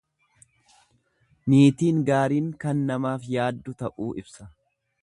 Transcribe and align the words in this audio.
Niitiin 1.53 2.01
gaariin 2.09 2.49
kan 2.65 2.83
namaaf 2.89 3.29
yaaddu 3.37 3.79
ta'uu 3.85 4.11
ibsa. 4.25 4.53